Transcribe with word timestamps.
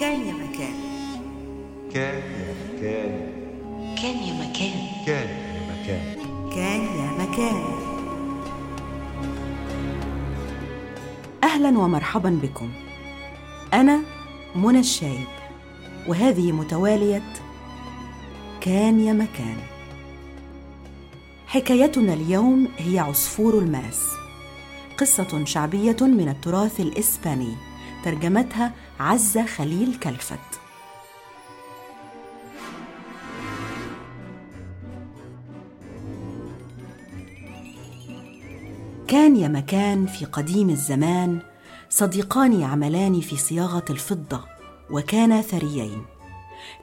كان 0.00 0.26
يا 0.26 0.32
مكان. 0.32 0.74
كان 1.94 2.22
يا 2.32 2.54
مكان. 2.54 3.30
كان 4.02 4.16
يا 4.16 4.32
مكان. 4.32 4.72
كان 5.06 5.28
يا 5.28 5.72
مكان. 5.72 6.16
كان 6.54 6.80
يا 6.80 7.10
مكان. 7.22 7.62
أهلا 11.44 11.78
ومرحبا 11.78 12.40
بكم. 12.42 12.70
أنا 13.74 14.00
منى 14.56 14.80
الشايب 14.80 15.28
وهذه 16.08 16.52
متوالية 16.52 17.32
كان 18.60 19.00
يا 19.00 19.12
مكان. 19.12 19.56
حكايتنا 21.46 22.12
اليوم 22.14 22.68
هي 22.78 22.98
عصفور 22.98 23.58
الماس 23.58 24.00
قصة 24.98 25.44
شعبية 25.44 25.96
من 26.00 26.28
التراث 26.28 26.80
الإسباني. 26.80 27.69
ترجمتها 28.04 28.72
عزة 29.00 29.46
خليل 29.46 29.94
كلفت. 29.94 30.38
كان 39.08 39.36
يا 39.36 39.48
مكان 39.48 40.06
في 40.06 40.24
قديم 40.24 40.70
الزمان 40.70 41.38
صديقان 41.90 42.60
يعملان 42.60 43.20
في 43.20 43.36
صياغة 43.36 43.84
الفضة 43.90 44.44
وكانا 44.90 45.42
ثريين 45.42 46.04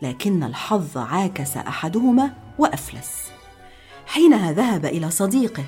لكن 0.01 0.43
الحظ 0.43 0.97
عاكس 0.97 1.57
أحدهما 1.57 2.33
وأفلس. 2.57 3.31
حينها 4.05 4.51
ذهب 4.51 4.85
إلى 4.85 5.11
صديقه 5.11 5.63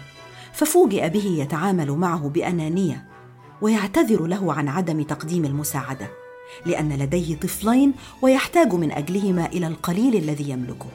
ففوجئ 0.54 1.10
به 1.10 1.26
يتعامل 1.26 1.92
معه 1.92 2.30
بأنانية. 2.30 3.09
ويعتذر 3.62 4.26
له 4.26 4.54
عن 4.54 4.68
عدم 4.68 5.02
تقديم 5.02 5.46
المساعدة 5.46 6.10
لأن 6.66 6.94
لديه 6.94 7.36
طفلين 7.36 7.94
ويحتاج 8.22 8.74
من 8.74 8.92
أجلهما 8.92 9.46
إلى 9.46 9.68
القليل 9.68 10.16
الذي 10.16 10.50
يملكه. 10.50 10.90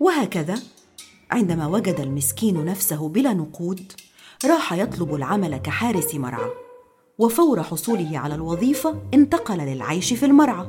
وهكذا 0.00 0.58
عندما 1.30 1.66
وجد 1.66 2.00
المسكين 2.00 2.64
نفسه 2.64 3.08
بلا 3.08 3.32
نقود 3.32 3.92
راح 4.44 4.72
يطلب 4.72 5.14
العمل 5.14 5.56
كحارس 5.56 6.14
مرعى 6.14 6.50
وفور 7.18 7.62
حصوله 7.62 8.18
على 8.18 8.34
الوظيفة 8.34 9.02
انتقل 9.14 9.58
للعيش 9.58 10.12
في 10.12 10.26
المرعى 10.26 10.66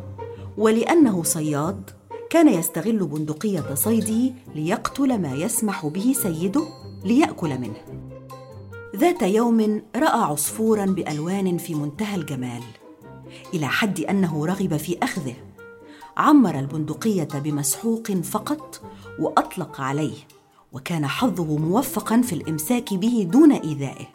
ولأنه 0.57 1.23
صياد 1.23 1.89
كان 2.29 2.49
يستغل 2.49 3.05
بندقية 3.05 3.75
صيده 3.75 4.33
ليقتل 4.55 5.21
ما 5.21 5.33
يسمح 5.33 5.85
به 5.85 6.13
سيده 6.23 6.63
ليأكل 7.03 7.49
منه. 7.59 8.14
ذات 8.95 9.21
يوم 9.21 9.81
رأى 9.95 10.21
عصفورا 10.21 10.85
بألوان 10.85 11.57
في 11.57 11.75
منتهى 11.75 12.15
الجمال 12.15 12.63
إلى 13.53 13.67
حد 13.67 13.99
أنه 13.99 14.45
رغب 14.45 14.77
في 14.77 14.97
أخذه. 15.03 15.33
عمر 16.17 16.59
البندقية 16.59 17.27
بمسحوق 17.33 18.11
فقط 18.11 18.81
وأطلق 19.19 19.81
عليه 19.81 20.15
وكان 20.73 21.07
حظه 21.07 21.57
موفقا 21.57 22.21
في 22.21 22.33
الإمساك 22.33 22.93
به 22.93 23.27
دون 23.31 23.51
إيذائه. 23.51 24.05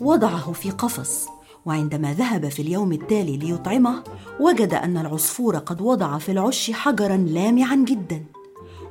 وضعه 0.00 0.52
في 0.52 0.70
قفص 0.70 1.26
وعندما 1.66 2.14
ذهب 2.14 2.48
في 2.48 2.62
اليوم 2.62 2.92
التالي 2.92 3.36
ليطعمه 3.36 4.04
وجد 4.40 4.74
أن 4.74 4.96
العصفور 4.96 5.58
قد 5.58 5.80
وضع 5.80 6.18
في 6.18 6.32
العش 6.32 6.70
حجرا 6.70 7.16
لامعا 7.16 7.76
جدا 7.76 8.24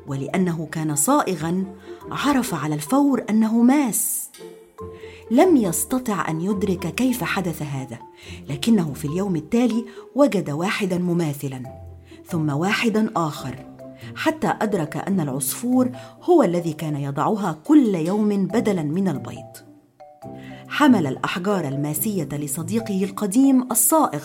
ولأنه 0.08 0.68
كان 0.72 0.96
صائغا 0.96 1.66
عرف 2.12 2.54
على 2.54 2.76
الفور 2.76 3.24
أنه 3.30 3.62
ماس. 3.62 4.30
لم 5.32 5.58
يستطع 5.58 6.30
أن 6.30 6.42
يدرك 6.42 6.96
كيف 6.96 7.24
حدث 7.24 7.62
هذا 7.62 8.00
لكنه 8.50 8.94
في 8.94 9.06
اليوم 9.06 9.36
التالي 9.36 9.86
وجد 10.16 10.50
واحدا 10.50 10.98
مماثلا 10.98 11.64
ثم 12.26 12.50
واحدا 12.50 13.12
آخر 13.16 13.72
حتى 14.16 14.54
أدرك 14.62 14.98
أن 14.98 15.20
العصفور 15.20 15.92
هو 16.24 16.44
الذي 16.44 16.74
كان 16.74 16.96
يضعها 16.96 17.60
كل 17.64 17.96
يوم 17.96 18.48
بدلا 18.48 18.84
من 18.84 19.08
البيض. 19.08 19.72
حمل 20.68 21.08
الأحجار 21.08 21.68
الماسية 21.68 22.30
لصديقه 22.32 23.04
القديم 23.04 23.72
الصائغ 23.72 24.24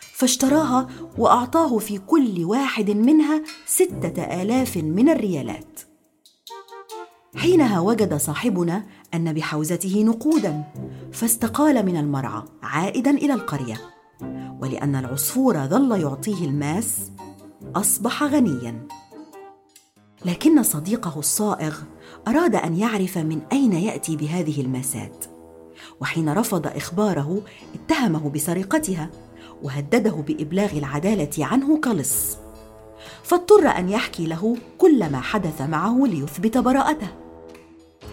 فاشتراها 0.00 0.86
وأعطاه 1.18 1.78
في 1.78 1.98
كل 1.98 2.44
واحد 2.44 2.90
منها 2.90 3.42
ستة 3.66 4.42
آلاف 4.42 4.76
من 4.76 5.08
الريالات. 5.08 5.91
حينها 7.36 7.80
وجد 7.80 8.16
صاحبنا 8.16 8.84
أن 9.14 9.32
بحوزته 9.32 10.02
نقودا 10.02 10.64
فاستقال 11.12 11.86
من 11.86 11.96
المرعى 11.96 12.42
عائدا 12.62 13.10
إلى 13.10 13.34
القرية 13.34 13.80
ولأن 14.60 14.96
العصفور 14.96 15.66
ظل 15.66 16.00
يعطيه 16.00 16.44
الماس 16.44 17.10
أصبح 17.76 18.22
غنيا. 18.22 18.88
لكن 20.24 20.62
صديقه 20.62 21.18
الصائغ 21.18 21.78
أراد 22.28 22.54
أن 22.54 22.76
يعرف 22.76 23.18
من 23.18 23.40
أين 23.52 23.72
يأتي 23.72 24.16
بهذه 24.16 24.60
الماسات 24.60 25.24
وحين 26.00 26.28
رفض 26.28 26.66
إخباره 26.66 27.42
اتهمه 27.74 28.30
بسرقتها 28.30 29.10
وهدده 29.62 30.10
بإبلاغ 30.10 30.78
العدالة 30.78 31.46
عنه 31.46 31.80
كلص 31.80 32.36
فاضطر 33.22 33.68
أن 33.68 33.88
يحكي 33.88 34.26
له 34.26 34.56
كل 34.78 35.10
ما 35.10 35.20
حدث 35.20 35.60
معه 35.62 36.06
ليثبت 36.06 36.58
براءته. 36.58 37.21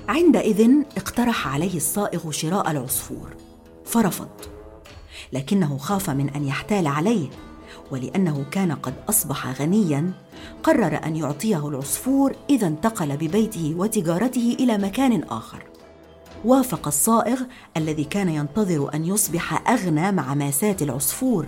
عندئذ 0.10 0.70
اقترح 0.98 1.48
عليه 1.48 1.78
الصائغ 1.78 2.32
شراء 2.32 2.72
العصفور. 2.72 3.36
فرفض 3.86 4.28
لكنه 5.34 5.78
خاف 5.78 6.10
من 6.10 6.30
أن 6.30 6.48
يحتال 6.48 6.88
عليه 6.88 7.30
ولأنه 7.92 8.46
كان 8.52 8.72
قد 8.72 8.94
أصبح 9.10 9.62
غنيا 9.62 10.12
قرر 10.64 11.00
أن 11.06 11.16
يعطيه 11.16 11.68
العصفور 11.68 12.36
إذا 12.50 12.68
انتقل 12.68 13.18
ببيته 13.18 13.76
وتجارته 13.78 14.58
إلى 14.60 14.78
مكان 14.78 15.24
آخر. 15.24 15.64
وافق 16.46 16.88
الصائغ 16.88 17.42
الذي 17.78 18.04
كان 18.04 18.30
ينتظر 18.30 18.94
أن 18.94 19.06
يصبح 19.06 19.70
أغنى 19.70 20.12
مع 20.12 20.34
ماسات 20.34 20.82
العصفور 20.82 21.46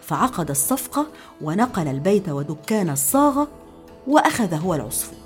فعقد 0.00 0.50
الصفقة 0.50 1.06
ونقل 1.40 1.88
البيت 1.88 2.28
ودكان 2.28 2.90
الصاغة 2.90 3.48
واخذ 4.06 4.54
هو 4.54 4.74
العصفور. 4.74 5.21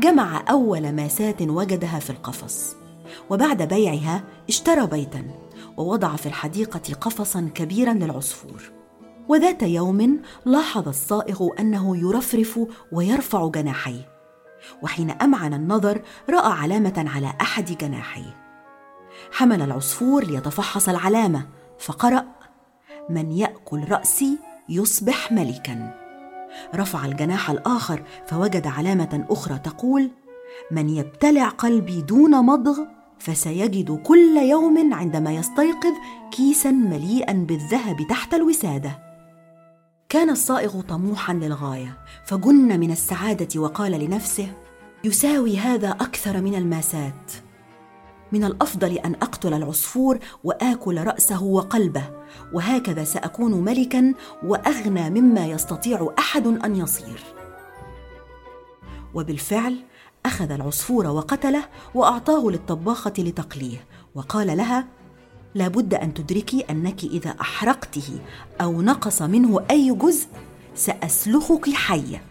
جمع 0.00 0.44
أول 0.50 0.92
ماسات 0.92 1.42
وجدها 1.42 1.98
في 1.98 2.10
القفص 2.10 2.76
وبعد 3.30 3.62
بيعها 3.62 4.24
اشترى 4.48 4.86
بيتا 4.86 5.24
ووضع 5.76 6.16
في 6.16 6.26
الحديقة 6.26 6.94
قفصا 7.00 7.50
كبيرا 7.54 7.92
للعصفور. 7.92 8.72
وذات 9.28 9.62
يوم 9.62 10.22
لاحظ 10.44 10.88
الصائغ 10.88 11.48
أنه 11.58 11.96
يرفرف 11.96 12.60
ويرفع 12.92 13.48
جناحيه 13.48 14.08
وحين 14.82 15.10
أمعن 15.10 15.54
النظر 15.54 16.02
رأى 16.30 16.52
علامة 16.52 17.04
على 17.14 17.32
أحد 17.40 17.64
جناحيه. 17.64 18.36
حمل 19.32 19.62
العصفور 19.62 20.24
ليتفحص 20.24 20.88
العلامة 20.88 21.46
فقرأ 21.78 22.24
من 23.08 23.32
يأكل 23.32 23.88
رأسي 23.88 24.38
يصبح 24.68 25.32
ملكا. 25.32 25.99
رفع 26.74 27.06
الجناح 27.06 27.50
الآخر 27.50 28.02
فوجد 28.26 28.66
علامة 28.66 29.26
أخرى 29.30 29.58
تقول 29.58 30.10
من 30.70 30.88
يبتلع 30.88 31.48
قلبي 31.48 32.02
دون 32.02 32.46
مضغ 32.46 32.78
فسيجد 33.18 34.00
كل 34.02 34.36
يوم 34.36 34.94
عندما 34.94 35.34
يستيقظ 35.34 35.92
كيسا 36.30 36.70
مليئا 36.70 37.32
بالذهب 37.32 38.06
تحت 38.08 38.34
الوسادة. 38.34 38.98
كان 40.08 40.30
الصائغ 40.30 40.80
طموحا 40.80 41.34
للغاية 41.34 41.98
فجن 42.24 42.80
من 42.80 42.90
السعادة 42.90 43.60
وقال 43.60 43.92
لنفسه 43.92 44.52
يساوي 45.04 45.58
هذا 45.58 45.90
أكثر 45.90 46.40
من 46.40 46.54
الماسات 46.54 47.32
من 48.32 48.44
الأفضل 48.44 48.98
أن 48.98 49.14
أقتل 49.14 49.54
العصفور 49.54 50.18
وآكل 50.44 51.04
رأسه 51.04 51.42
وقلبه 51.42 52.10
وهكذا 52.52 53.04
سأكون 53.04 53.64
ملكا 53.64 54.14
وأغنى 54.44 55.10
مما 55.10 55.46
يستطيع 55.46 56.14
أحد 56.18 56.46
أن 56.46 56.76
يصير. 56.76 57.20
وبالفعل 59.14 59.76
أخذ 60.26 60.50
العصفور 60.50 61.06
وقتله 61.06 61.64
وأعطاه 61.94 62.50
للطباخة 62.50 63.12
لتقليه 63.18 63.84
وقال 64.14 64.56
لها 64.56 64.86
لابد 65.54 65.94
أن 65.94 66.14
تدركي 66.14 66.60
أنك 66.70 67.04
إذا 67.04 67.30
أحرقته 67.30 68.20
أو 68.60 68.82
نقص 68.82 69.22
منه 69.22 69.64
أي 69.70 69.94
جزء 69.94 70.26
سأسلخك 70.74 71.70
حيه 71.70 72.22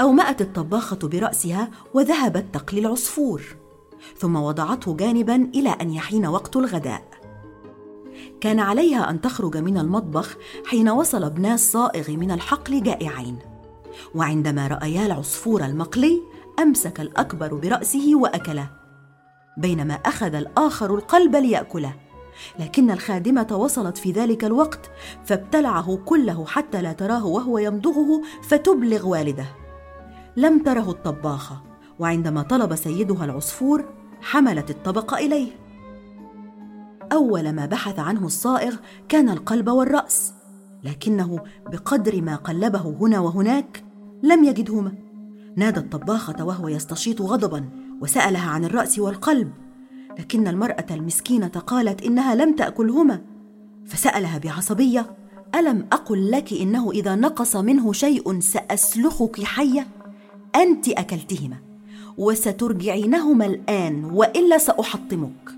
أومأت 0.00 0.40
الطباخة 0.40 0.96
برأسها 1.02 1.70
وذهبت 1.94 2.44
تقلي 2.52 2.80
العصفور. 2.80 3.42
ثم 4.16 4.36
وضعته 4.36 4.96
جانبا 4.96 5.34
إلى 5.54 5.68
أن 5.68 5.90
يحين 5.90 6.26
وقت 6.26 6.56
الغداء. 6.56 7.02
كان 8.40 8.60
عليها 8.60 9.10
أن 9.10 9.20
تخرج 9.20 9.56
من 9.56 9.78
المطبخ 9.78 10.36
حين 10.66 10.88
وصل 10.88 11.24
ابنا 11.24 11.54
الصائغ 11.54 12.10
من 12.10 12.30
الحقل 12.30 12.82
جائعين. 12.82 13.38
وعندما 14.14 14.66
رأيا 14.66 15.06
العصفور 15.06 15.64
المقلي 15.64 16.22
أمسك 16.58 17.00
الأكبر 17.00 17.54
برأسه 17.54 18.14
وأكله 18.14 18.70
بينما 19.56 19.94
أخذ 19.94 20.34
الآخر 20.34 20.94
القلب 20.94 21.36
ليأكله. 21.36 21.94
لكن 22.58 22.90
الخادمة 22.90 23.46
وصلت 23.50 23.98
في 23.98 24.12
ذلك 24.12 24.44
الوقت 24.44 24.90
فابتلعه 25.24 25.96
كله 26.04 26.46
حتى 26.46 26.82
لا 26.82 26.92
تراه 26.92 27.26
وهو 27.26 27.58
يمضغه 27.58 28.22
فتبلغ 28.42 29.06
والده. 29.06 29.46
لم 30.36 30.62
تره 30.62 30.90
الطباخة. 30.90 31.71
وعندما 31.98 32.42
طلب 32.42 32.74
سيدها 32.74 33.24
العصفور 33.24 33.84
حملت 34.20 34.70
الطبق 34.70 35.14
إليه. 35.14 35.50
أول 37.12 37.52
ما 37.52 37.66
بحث 37.66 37.98
عنه 37.98 38.26
الصائغ 38.26 38.76
كان 39.08 39.28
القلب 39.28 39.68
والرأس 39.68 40.32
لكنه 40.84 41.40
بقدر 41.66 42.22
ما 42.22 42.36
قلبه 42.36 42.96
هنا 43.00 43.20
وهناك 43.20 43.84
لم 44.22 44.44
يجدهما. 44.44 44.92
نادى 45.56 45.80
الطباخة 45.80 46.44
وهو 46.44 46.68
يستشيط 46.68 47.22
غضبا 47.22 47.68
وسألها 48.00 48.50
عن 48.50 48.64
الرأس 48.64 48.98
والقلب 48.98 49.52
لكن 50.18 50.48
المرأة 50.48 50.86
المسكينة 50.90 51.48
قالت 51.48 52.02
إنها 52.02 52.34
لم 52.34 52.56
تأكلهما. 52.56 53.20
فسألها 53.86 54.38
بعصبية 54.38 55.16
ألم 55.54 55.86
أقل 55.92 56.30
لك 56.30 56.52
إنه 56.52 56.90
إذا 56.90 57.14
نقص 57.14 57.56
منه 57.56 57.92
شيء 57.92 58.40
سأسلخك 58.40 59.44
حية؟ 59.44 59.86
أنت 60.56 60.88
أكلتهما. 60.88 61.71
وسترجعينهما 62.18 63.46
الآن 63.46 64.04
وإلا 64.04 64.58
سأحطمك. 64.58 65.52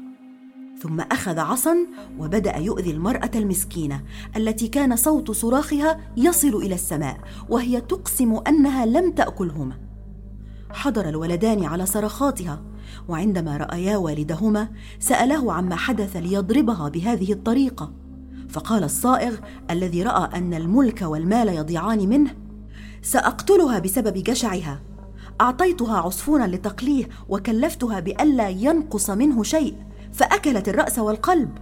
ثم 0.78 1.00
أخذ 1.00 1.38
عصا 1.38 1.76
وبدأ 2.18 2.56
يؤذي 2.56 2.90
المرأة 2.90 3.30
المسكينة 3.34 4.02
التي 4.36 4.68
كان 4.68 4.96
صوت 4.96 5.30
صراخها 5.30 6.00
يصل 6.16 6.54
إلى 6.56 6.74
السماء 6.74 7.18
وهي 7.48 7.80
تقسم 7.80 8.40
أنها 8.48 8.86
لم 8.86 9.12
تأكلهما. 9.12 9.76
حضر 10.70 11.08
الولدان 11.08 11.64
على 11.64 11.86
صرخاتها 11.86 12.62
وعندما 13.08 13.56
رأيا 13.56 13.96
والدهما 13.96 14.68
ساله 14.98 15.52
عما 15.52 15.76
حدث 15.76 16.16
ليضربها 16.16 16.88
بهذه 16.88 17.32
الطريقة. 17.32 17.92
فقال 18.48 18.84
الصائغ 18.84 19.36
الذي 19.70 20.02
رأى 20.02 20.38
أن 20.38 20.54
الملك 20.54 21.02
والمال 21.02 21.48
يضيعان 21.48 22.08
منه 22.08 22.30
سأقتلها 23.02 23.78
بسبب 23.78 24.12
جشعها. 24.12 24.80
أعطيتها 25.40 25.98
عصفورا 25.98 26.46
لتقليه 26.46 27.08
وكلفتها 27.28 28.00
بألا 28.00 28.48
ينقص 28.48 29.10
منه 29.10 29.42
شيء 29.42 29.76
فأكلت 30.12 30.69
الرأس 30.69 30.98
والقلب. 30.98 31.58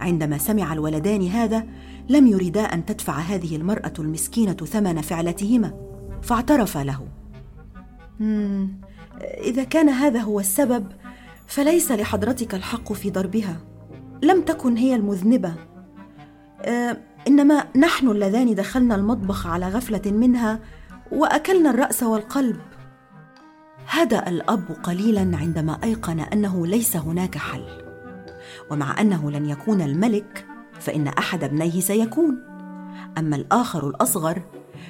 عندما 0.00 0.38
سمع 0.38 0.72
الولدان 0.72 1.28
هذا 1.28 1.66
لم 2.08 2.26
يريدا 2.26 2.60
أن 2.60 2.86
تدفع 2.86 3.12
هذه 3.12 3.56
المرأة 3.56 3.92
المسكينة 3.98 4.52
ثمن 4.52 5.00
فعلتهما 5.00 5.72
فاعترفا 6.22 6.78
له. 6.84 7.08
إذا 9.20 9.64
كان 9.64 9.88
هذا 9.88 10.20
هو 10.20 10.40
السبب 10.40 10.86
فليس 11.46 11.92
لحضرتك 11.92 12.54
الحق 12.54 12.92
في 12.92 13.10
ضربها. 13.10 13.56
لم 14.22 14.42
تكن 14.42 14.76
هي 14.76 14.94
المذنبة. 14.94 15.54
آه 16.60 16.96
إنما 17.28 17.64
نحن 17.76 18.08
اللذان 18.08 18.54
دخلنا 18.54 18.94
المطبخ 18.94 19.46
على 19.46 19.68
غفلة 19.68 20.12
منها 20.12 20.60
وأكلنا 21.12 21.70
الرأس 21.70 22.02
والقلب. 22.02 22.56
هدأ 23.86 24.28
الأب 24.28 24.64
قليلا 24.82 25.36
عندما 25.36 25.78
أيقن 25.84 26.20
أنه 26.20 26.66
ليس 26.66 26.96
هناك 26.96 27.38
حل. 27.38 27.64
ومع 28.70 29.00
أنه 29.00 29.30
لن 29.30 29.50
يكون 29.50 29.80
الملك 29.82 30.46
فإن 30.80 31.08
أحد 31.08 31.44
ابنيه 31.44 31.80
سيكون. 31.80 32.42
أما 33.18 33.36
الآخر 33.36 33.88
الأصغر 33.88 34.42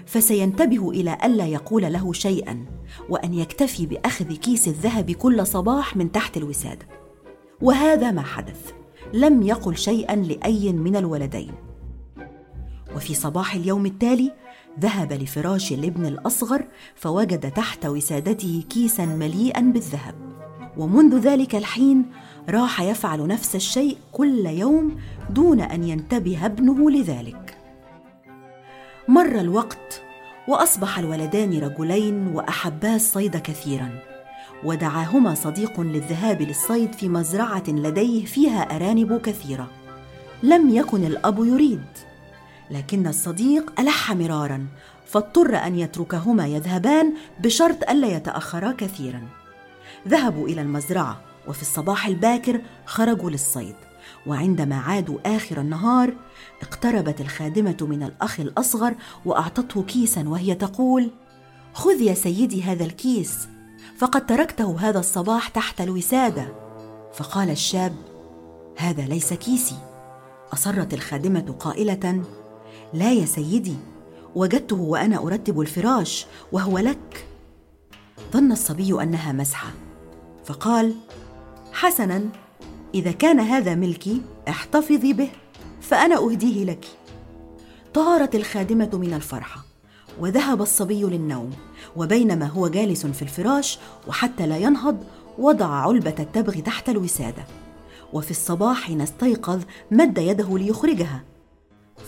فسينتبه 0.06 0.90
إلى 0.90 1.18
الا 1.24 1.46
يقول 1.46 1.92
له 1.92 2.12
شيئا 2.12 2.64
وأن 3.08 3.34
يكتفي 3.34 3.86
بأخذ 3.86 4.32
كيس 4.32 4.68
الذهب 4.68 5.10
كل 5.10 5.46
صباح 5.46 5.96
من 5.96 6.12
تحت 6.12 6.36
الوساده 6.36 6.86
وهذا 7.60 8.10
ما 8.10 8.22
حدث. 8.22 8.72
لم 9.14 9.42
يقل 9.42 9.76
شيئا 9.76 10.16
لأي 10.16 10.72
من 10.72 10.96
الولدين. 10.96 11.52
وفي 12.96 13.14
صباح 13.14 13.54
اليوم 13.54 13.86
التالي 13.86 14.32
ذهب 14.80 15.12
لفراش 15.12 15.72
الابن 15.72 16.06
الأصغر 16.06 16.64
فوجد 16.94 17.50
تحت 17.50 17.86
وسادته 17.86 18.64
كيسا 18.70 19.06
مليئا 19.06 19.60
بالذهب. 19.60 20.14
ومنذ 20.76 21.18
ذلك 21.18 21.54
الحين 21.54 22.04
راح 22.48 22.80
يفعل 22.80 23.26
نفس 23.26 23.56
الشيء 23.56 23.96
كل 24.12 24.46
يوم 24.46 24.96
دون 25.30 25.60
أن 25.60 25.84
ينتبه 25.84 26.46
ابنه 26.46 26.90
لذلك. 26.90 27.58
مر 29.08 29.40
الوقت 29.40 30.02
وأصبح 30.48 30.98
الولدان 30.98 31.58
رجلين 31.58 32.26
وأحبا 32.26 32.96
الصيد 32.96 33.36
كثيرا. 33.36 33.90
ودعاهما 34.64 35.34
صديق 35.34 35.80
للذهاب 35.80 36.42
للصيد 36.42 36.92
في 36.92 37.08
مزرعة 37.08 37.64
لديه 37.68 38.24
فيها 38.24 38.76
أرانب 38.76 39.20
كثيرة. 39.20 39.68
لم 40.42 40.70
يكن 40.76 41.04
الأب 41.04 41.44
يريد. 41.44 41.84
لكن 42.72 43.06
الصديق 43.06 43.80
ألح 43.80 44.12
مرارا 44.12 44.66
فاضطر 45.06 45.56
أن 45.56 45.78
يتركهما 45.78 46.46
يذهبان 46.46 47.12
بشرط 47.40 47.90
ألا 47.90 48.08
يتأخرا 48.16 48.72
كثيرا. 48.72 49.22
ذهبوا 50.08 50.48
إلى 50.48 50.60
المزرعة 50.60 51.20
وفي 51.48 51.62
الصباح 51.62 52.06
الباكر 52.06 52.60
خرجوا 52.86 53.30
للصيد. 53.30 53.74
وعندما 54.26 54.76
عادوا 54.76 55.36
آخر 55.36 55.60
النهار 55.60 56.12
اقتربت 56.62 57.20
الخادمة 57.20 57.76
من 57.80 58.02
الأخ 58.02 58.40
الأصغر 58.40 58.94
وأعطته 59.24 59.82
كيسا 59.82 60.28
وهي 60.28 60.54
تقول 60.54 61.10
خذ 61.72 62.00
يا 62.00 62.14
سيدي 62.14 62.62
هذا 62.62 62.84
الكيس 62.84 63.48
فقد 63.98 64.26
تركته 64.26 64.76
هذا 64.80 64.98
الصباح 64.98 65.48
تحت 65.48 65.80
الوسادة. 65.80 66.52
فقال 67.14 67.50
الشاب 67.50 67.94
هذا 68.76 69.02
ليس 69.02 69.32
كيسي. 69.32 69.76
أصرت 70.52 70.94
الخادمة 70.94 71.54
قائلة 71.60 72.22
لا 72.94 73.12
يا 73.12 73.26
سيدي 73.26 73.74
وجدته 74.34 74.76
وأنا 74.76 75.26
أرتب 75.26 75.60
الفراش 75.60 76.26
وهو 76.52 76.78
لك. 76.78 77.26
ظن 78.32 78.52
الصبي 78.52 79.02
أنها 79.02 79.32
مزحه 79.32 79.70
فقال 80.44 80.94
حسنا 81.72 82.28
إذا 82.94 83.12
كان 83.12 83.40
هذا 83.40 83.74
ملكي 83.74 84.22
احتفظي 84.48 85.12
به 85.12 85.28
فأنا 85.80 86.16
أهديه 86.16 86.64
لك. 86.64 86.86
طارت 87.94 88.34
الخادمة 88.34 88.90
من 88.92 89.14
الفرحة 89.14 89.64
وذهب 90.20 90.62
الصبي 90.62 91.02
للنوم 91.02 91.50
وبينما 91.96 92.46
هو 92.46 92.68
جالس 92.68 93.06
في 93.06 93.22
الفراش 93.22 93.78
وحتى 94.08 94.46
لا 94.46 94.56
ينهض 94.56 95.04
وضع 95.38 95.66
علبة 95.66 96.14
التبغ 96.18 96.60
تحت 96.60 96.88
الوسادة 96.88 97.44
وفي 98.12 98.30
الصباح 98.30 98.82
حين 98.82 99.00
استيقظ 99.00 99.62
مد 99.90 100.18
يده 100.18 100.58
ليخرجها. 100.58 101.31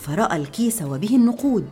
فراى 0.05 0.37
الكيس 0.37 0.81
وبه 0.81 1.15
النقود. 1.15 1.65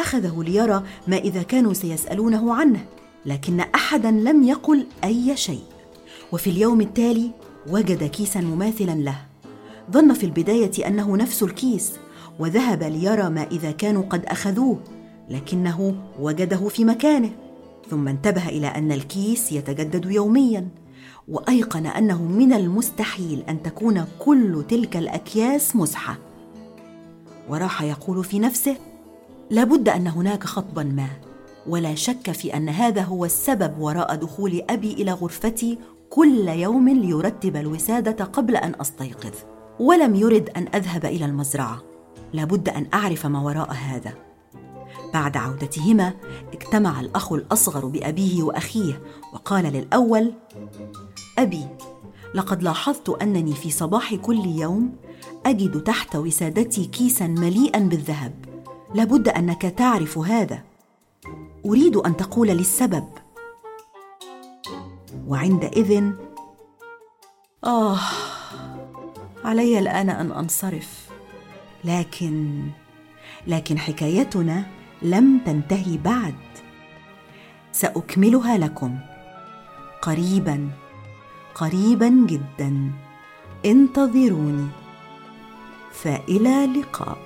أخذه 0.00 0.42
ليرى 0.42 0.82
ما 1.06 1.16
إذا 1.16 1.42
كانوا 1.42 1.72
سيسألونه 1.72 2.54
عنه 2.54 2.84
لكن 3.26 3.60
أحدا 3.60 4.10
لم 4.10 4.42
يقل 4.42 4.86
أي 5.04 5.36
شيء. 5.36 5.62
وفي 6.32 6.50
اليوم 6.50 6.80
التالي 6.80 7.30
وجد 7.70 8.04
كيسا 8.04 8.40
مماثلا 8.40 8.92
له. 8.92 9.16
ظن 9.90 10.14
في 10.14 10.24
البداية 10.24 10.86
أنه 10.86 11.16
نفس 11.16 11.42
الكيس 11.42 11.92
وذهب 12.38 12.82
ليرى 12.82 13.30
ما 13.30 13.42
إذا 13.42 13.70
كانوا 13.70 14.02
قد 14.02 14.24
أخذوه 14.24 14.80
لكنه 15.30 15.94
وجده 16.20 16.68
في 16.68 16.84
مكانه. 16.84 17.30
ثم 17.90 18.08
انتبه 18.08 18.48
إلى 18.48 18.66
أن 18.66 18.92
الكيس 18.92 19.52
يتجدد 19.52 20.10
يوميا 20.10 20.68
وأيقن 21.28 21.86
أنه 21.86 22.22
من 22.22 22.52
المستحيل 22.52 23.44
أن 23.48 23.62
تكون 23.62 24.04
كل 24.18 24.64
تلك 24.68 24.96
الأكياس 24.96 25.76
مزحة. 25.76 26.27
وراح 27.48 27.82
يقول 27.82 28.24
في 28.24 28.38
نفسه 28.38 28.76
لابد 29.50 29.88
أن 29.88 30.06
هناك 30.06 30.44
خطبا 30.44 30.82
ما 30.82 31.08
ولا 31.66 31.94
شك 31.94 32.30
في 32.30 32.56
أن 32.56 32.68
هذا 32.68 33.02
هو 33.02 33.24
السبب 33.24 33.78
وراء 33.78 34.14
دخول 34.14 34.62
أبي 34.70 34.92
إلى 34.92 35.12
غرفتي 35.12 35.78
كل 36.10 36.48
يوم 36.48 36.88
ليرتب 36.88 37.56
الوسادة 37.56 38.24
قبل 38.24 38.56
أن 38.56 38.74
أستيقظ 38.80 39.34
ولم 39.80 40.14
يرد 40.14 40.50
أن 40.56 40.68
أذهب 40.74 41.04
إلى 41.04 41.24
المزرعة. 41.24 41.82
لابد 42.32 42.68
أن 42.68 42.86
أعرف 42.94 43.26
ما 43.26 43.40
وراء 43.40 43.72
هذا. 43.72 44.14
بعد 45.14 45.36
عودتهما 45.36 46.12
اجتمع 46.52 47.00
الأخ 47.00 47.32
الأصغر 47.32 47.86
بأبيه 47.86 48.42
وأخيه 48.42 49.02
وقال 49.32 49.64
للأول 49.64 50.32
أبي 51.38 51.66
لقد 52.34 52.62
لاحظت 52.62 53.08
أنني 53.08 53.54
في 53.54 53.70
صباح 53.70 54.14
كل 54.14 54.46
يوم 54.46 54.92
أجد 55.46 55.82
تحت 55.82 56.16
وسادتي 56.16 56.84
كيسا 56.84 57.26
مليئا 57.26 57.78
بالذهب. 57.78 58.34
لابد 58.94 59.28
أنك 59.28 59.62
تعرف 59.62 60.18
هذا. 60.18 60.62
أريد 61.66 61.96
أن 61.96 62.16
تقول 62.16 62.46
لي 62.46 62.52
السبب 62.52 63.08
وعندئذ 65.26 66.12
آه 67.64 67.98
علي 69.44 69.78
الآن 69.78 70.10
أن 70.10 70.32
أنصرف. 70.32 71.08
لكن 71.84 72.62
لكن 73.46 73.78
حكايتنا 73.78 74.66
لم 75.02 75.40
تنتهي 75.46 75.98
بعد. 75.98 76.34
سأكملها 77.72 78.58
لكم. 78.58 78.98
قريبا 80.02 80.70
قريبا 81.54 82.08
جدا. 82.08 82.92
انتظروني. 83.64 84.68
فإلى 86.02 86.64
اللقاء 86.64 87.18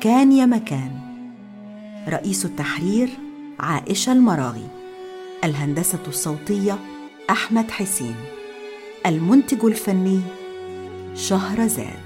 كان 0.00 0.32
يا 0.32 0.46
مكان. 0.46 0.90
رئيس 2.08 2.44
التحرير 2.44 3.08
عائشة 3.60 4.12
المراغي. 4.12 4.68
الهندسة 5.44 5.98
الصوتية 6.08 6.78
أحمد 7.30 7.70
حسين. 7.70 8.14
المنتج 9.06 9.64
الفني 9.64 10.20
شهرزاد. 11.14 12.05